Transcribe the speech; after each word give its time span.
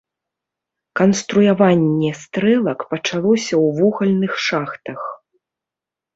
Канструяванне 0.99 2.11
стрэлак 2.21 2.79
пачалося 2.95 3.55
ў 3.65 3.67
вугальных 3.83 4.33
шахтах. 4.49 5.01